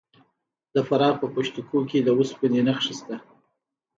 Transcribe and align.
د 0.73 0.75
فراه 0.87 1.13
په 1.21 1.27
پشت 1.33 1.55
کوه 1.67 1.83
کې 1.89 1.99
د 2.03 2.09
وسپنې 2.19 2.61
نښې 2.67 2.93
شته. 2.97 3.15